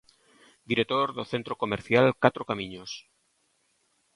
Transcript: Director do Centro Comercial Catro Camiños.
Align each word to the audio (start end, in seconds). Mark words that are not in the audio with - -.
Director 0.71 1.07
do 1.17 1.23
Centro 1.31 1.53
Comercial 1.63 2.07
Catro 2.23 2.43
Camiños. 2.49 2.91